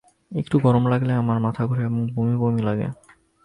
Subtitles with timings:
[0.31, 2.87] একটু গরম লাগলেই আমার মাথা ঘুরায় এবং বমি বমি লাগে।